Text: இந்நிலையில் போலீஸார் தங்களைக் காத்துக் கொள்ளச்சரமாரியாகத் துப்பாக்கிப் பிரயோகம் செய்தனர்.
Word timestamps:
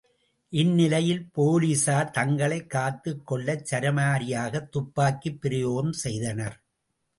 இந்நிலையில் 0.49 1.29
போலீஸார் 1.37 2.09
தங்களைக் 2.09 2.69
காத்துக் 2.69 3.33
கொள்ளச்சரமாரியாகத் 3.33 4.69
துப்பாக்கிப் 4.69 5.41
பிரயோகம் 5.41 5.91
செய்தனர். 5.91 6.61